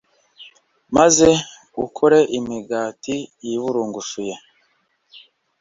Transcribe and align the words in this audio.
maze 0.95 1.29
ukore 1.85 2.19
imigati 2.37 3.15
yiburungushuye 3.45 4.35